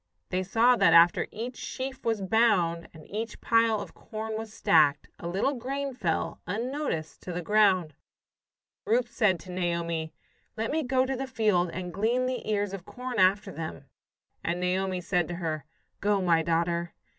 [0.29, 5.09] They saw that after each sheaf was bound, and each pile of corn was stacked,
[5.19, 7.93] a little grain fell, unnoticed, to the ground.
[8.83, 10.11] Ruth said to Naomi:
[10.57, 13.85] "Let me go to the field and glean the ears of corn after them."
[14.43, 15.65] And Naomi said to her,
[15.99, 16.95] "Go, my daughter."